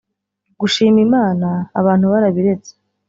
gushima 0.59 0.99
Imana… 1.07 1.47
abantu 1.79 2.05
barabiretse 2.13 2.71